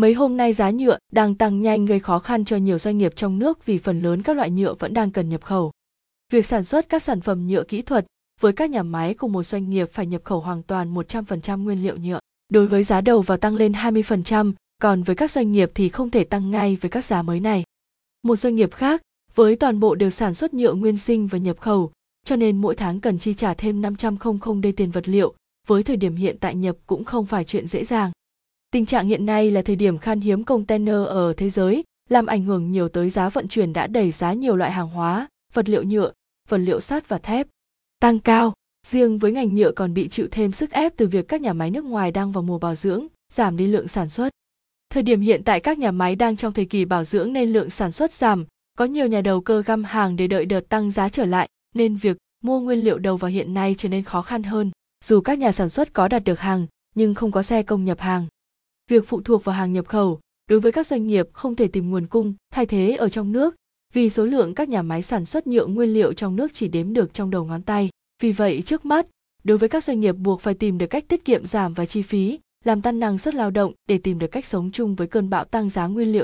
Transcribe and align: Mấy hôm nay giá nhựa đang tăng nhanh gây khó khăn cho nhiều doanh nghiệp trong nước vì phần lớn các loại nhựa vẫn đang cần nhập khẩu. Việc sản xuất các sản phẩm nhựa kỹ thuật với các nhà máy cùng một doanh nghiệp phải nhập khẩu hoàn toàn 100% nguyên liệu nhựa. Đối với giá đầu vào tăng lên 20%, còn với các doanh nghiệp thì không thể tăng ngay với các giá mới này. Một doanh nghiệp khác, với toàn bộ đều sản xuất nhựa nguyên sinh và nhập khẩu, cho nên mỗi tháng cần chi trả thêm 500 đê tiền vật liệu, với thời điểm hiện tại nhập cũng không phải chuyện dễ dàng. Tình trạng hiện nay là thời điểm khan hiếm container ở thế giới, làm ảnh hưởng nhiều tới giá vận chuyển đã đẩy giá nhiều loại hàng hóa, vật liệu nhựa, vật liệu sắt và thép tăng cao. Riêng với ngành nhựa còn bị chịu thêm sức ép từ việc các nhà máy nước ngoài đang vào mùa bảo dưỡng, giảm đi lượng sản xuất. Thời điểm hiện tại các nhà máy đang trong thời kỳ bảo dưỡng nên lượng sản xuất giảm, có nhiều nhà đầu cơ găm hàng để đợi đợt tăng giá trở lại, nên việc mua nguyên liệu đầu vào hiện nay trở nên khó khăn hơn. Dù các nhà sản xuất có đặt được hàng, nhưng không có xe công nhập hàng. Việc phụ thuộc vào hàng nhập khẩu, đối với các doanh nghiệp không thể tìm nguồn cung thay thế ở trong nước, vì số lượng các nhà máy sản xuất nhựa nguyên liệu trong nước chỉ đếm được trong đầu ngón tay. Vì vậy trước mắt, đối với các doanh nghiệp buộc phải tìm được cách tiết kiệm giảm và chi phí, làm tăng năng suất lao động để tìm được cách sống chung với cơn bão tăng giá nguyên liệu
Mấy 0.00 0.14
hôm 0.14 0.36
nay 0.36 0.52
giá 0.52 0.70
nhựa 0.70 0.98
đang 1.12 1.34
tăng 1.34 1.62
nhanh 1.62 1.86
gây 1.86 2.00
khó 2.00 2.18
khăn 2.18 2.44
cho 2.44 2.56
nhiều 2.56 2.78
doanh 2.78 2.98
nghiệp 2.98 3.12
trong 3.16 3.38
nước 3.38 3.66
vì 3.66 3.78
phần 3.78 4.00
lớn 4.00 4.22
các 4.22 4.36
loại 4.36 4.50
nhựa 4.50 4.74
vẫn 4.74 4.94
đang 4.94 5.10
cần 5.10 5.28
nhập 5.28 5.44
khẩu. 5.44 5.72
Việc 6.32 6.46
sản 6.46 6.64
xuất 6.64 6.88
các 6.88 7.02
sản 7.02 7.20
phẩm 7.20 7.46
nhựa 7.46 7.62
kỹ 7.62 7.82
thuật 7.82 8.06
với 8.40 8.52
các 8.52 8.70
nhà 8.70 8.82
máy 8.82 9.14
cùng 9.14 9.32
một 9.32 9.42
doanh 9.42 9.70
nghiệp 9.70 9.90
phải 9.92 10.06
nhập 10.06 10.24
khẩu 10.24 10.40
hoàn 10.40 10.62
toàn 10.62 10.94
100% 10.94 11.62
nguyên 11.62 11.82
liệu 11.82 11.96
nhựa. 11.96 12.18
Đối 12.52 12.66
với 12.66 12.84
giá 12.84 13.00
đầu 13.00 13.20
vào 13.20 13.38
tăng 13.38 13.56
lên 13.56 13.72
20%, 13.72 14.52
còn 14.82 15.02
với 15.02 15.16
các 15.16 15.30
doanh 15.30 15.52
nghiệp 15.52 15.70
thì 15.74 15.88
không 15.88 16.10
thể 16.10 16.24
tăng 16.24 16.50
ngay 16.50 16.76
với 16.76 16.90
các 16.90 17.04
giá 17.04 17.22
mới 17.22 17.40
này. 17.40 17.64
Một 18.22 18.36
doanh 18.36 18.54
nghiệp 18.54 18.74
khác, 18.74 19.02
với 19.34 19.56
toàn 19.56 19.80
bộ 19.80 19.94
đều 19.94 20.10
sản 20.10 20.34
xuất 20.34 20.54
nhựa 20.54 20.74
nguyên 20.74 20.96
sinh 20.96 21.26
và 21.26 21.38
nhập 21.38 21.60
khẩu, 21.60 21.90
cho 22.26 22.36
nên 22.36 22.56
mỗi 22.56 22.74
tháng 22.74 23.00
cần 23.00 23.18
chi 23.18 23.34
trả 23.34 23.54
thêm 23.54 23.82
500 23.82 24.16
đê 24.62 24.72
tiền 24.72 24.90
vật 24.90 25.08
liệu, 25.08 25.34
với 25.66 25.82
thời 25.82 25.96
điểm 25.96 26.16
hiện 26.16 26.36
tại 26.40 26.54
nhập 26.54 26.76
cũng 26.86 27.04
không 27.04 27.26
phải 27.26 27.44
chuyện 27.44 27.66
dễ 27.66 27.84
dàng. 27.84 28.10
Tình 28.72 28.86
trạng 28.86 29.06
hiện 29.06 29.26
nay 29.26 29.50
là 29.50 29.62
thời 29.62 29.76
điểm 29.76 29.98
khan 29.98 30.20
hiếm 30.20 30.44
container 30.44 31.06
ở 31.06 31.32
thế 31.36 31.50
giới, 31.50 31.84
làm 32.08 32.26
ảnh 32.26 32.44
hưởng 32.44 32.72
nhiều 32.72 32.88
tới 32.88 33.10
giá 33.10 33.28
vận 33.28 33.48
chuyển 33.48 33.72
đã 33.72 33.86
đẩy 33.86 34.10
giá 34.10 34.32
nhiều 34.32 34.56
loại 34.56 34.70
hàng 34.70 34.88
hóa, 34.88 35.28
vật 35.52 35.68
liệu 35.68 35.82
nhựa, 35.82 36.12
vật 36.48 36.58
liệu 36.58 36.80
sắt 36.80 37.08
và 37.08 37.18
thép 37.18 37.46
tăng 38.00 38.18
cao. 38.18 38.52
Riêng 38.86 39.18
với 39.18 39.32
ngành 39.32 39.54
nhựa 39.54 39.72
còn 39.72 39.94
bị 39.94 40.08
chịu 40.08 40.28
thêm 40.30 40.52
sức 40.52 40.70
ép 40.70 40.96
từ 40.96 41.06
việc 41.06 41.28
các 41.28 41.40
nhà 41.40 41.52
máy 41.52 41.70
nước 41.70 41.84
ngoài 41.84 42.10
đang 42.10 42.32
vào 42.32 42.42
mùa 42.42 42.58
bảo 42.58 42.74
dưỡng, 42.74 43.06
giảm 43.32 43.56
đi 43.56 43.66
lượng 43.66 43.88
sản 43.88 44.08
xuất. 44.08 44.32
Thời 44.90 45.02
điểm 45.02 45.20
hiện 45.20 45.44
tại 45.44 45.60
các 45.60 45.78
nhà 45.78 45.90
máy 45.90 46.16
đang 46.16 46.36
trong 46.36 46.52
thời 46.52 46.64
kỳ 46.64 46.84
bảo 46.84 47.04
dưỡng 47.04 47.32
nên 47.32 47.52
lượng 47.52 47.70
sản 47.70 47.92
xuất 47.92 48.12
giảm, 48.12 48.46
có 48.78 48.84
nhiều 48.84 49.06
nhà 49.06 49.20
đầu 49.20 49.40
cơ 49.40 49.62
găm 49.62 49.84
hàng 49.84 50.16
để 50.16 50.26
đợi 50.26 50.44
đợt 50.46 50.68
tăng 50.68 50.90
giá 50.90 51.08
trở 51.08 51.24
lại, 51.24 51.48
nên 51.74 51.96
việc 51.96 52.16
mua 52.44 52.60
nguyên 52.60 52.78
liệu 52.78 52.98
đầu 52.98 53.16
vào 53.16 53.30
hiện 53.30 53.54
nay 53.54 53.74
trở 53.78 53.88
nên 53.88 54.02
khó 54.02 54.22
khăn 54.22 54.42
hơn. 54.42 54.70
Dù 55.04 55.20
các 55.20 55.38
nhà 55.38 55.52
sản 55.52 55.68
xuất 55.68 55.92
có 55.92 56.08
đặt 56.08 56.18
được 56.18 56.40
hàng, 56.40 56.66
nhưng 56.94 57.14
không 57.14 57.32
có 57.32 57.42
xe 57.42 57.62
công 57.62 57.84
nhập 57.84 58.00
hàng. 58.00 58.26
Việc 58.90 59.08
phụ 59.08 59.20
thuộc 59.20 59.44
vào 59.44 59.56
hàng 59.56 59.72
nhập 59.72 59.88
khẩu, 59.88 60.20
đối 60.48 60.60
với 60.60 60.72
các 60.72 60.86
doanh 60.86 61.06
nghiệp 61.06 61.28
không 61.32 61.54
thể 61.54 61.68
tìm 61.68 61.90
nguồn 61.90 62.06
cung 62.06 62.34
thay 62.52 62.66
thế 62.66 62.96
ở 62.96 63.08
trong 63.08 63.32
nước, 63.32 63.54
vì 63.92 64.10
số 64.10 64.24
lượng 64.24 64.54
các 64.54 64.68
nhà 64.68 64.82
máy 64.82 65.02
sản 65.02 65.26
xuất 65.26 65.46
nhựa 65.46 65.66
nguyên 65.66 65.94
liệu 65.94 66.12
trong 66.12 66.36
nước 66.36 66.50
chỉ 66.54 66.68
đếm 66.68 66.92
được 66.92 67.14
trong 67.14 67.30
đầu 67.30 67.44
ngón 67.44 67.62
tay. 67.62 67.90
Vì 68.22 68.32
vậy 68.32 68.62
trước 68.66 68.84
mắt, 68.84 69.06
đối 69.44 69.58
với 69.58 69.68
các 69.68 69.84
doanh 69.84 70.00
nghiệp 70.00 70.12
buộc 70.12 70.40
phải 70.40 70.54
tìm 70.54 70.78
được 70.78 70.86
cách 70.86 71.04
tiết 71.08 71.24
kiệm 71.24 71.46
giảm 71.46 71.74
và 71.74 71.86
chi 71.86 72.02
phí, 72.02 72.38
làm 72.64 72.82
tăng 72.82 72.98
năng 72.98 73.18
suất 73.18 73.34
lao 73.34 73.50
động 73.50 73.72
để 73.88 73.98
tìm 73.98 74.18
được 74.18 74.26
cách 74.26 74.46
sống 74.46 74.70
chung 74.72 74.94
với 74.94 75.06
cơn 75.06 75.30
bão 75.30 75.44
tăng 75.44 75.70
giá 75.70 75.86
nguyên 75.86 76.12
liệu 76.12 76.18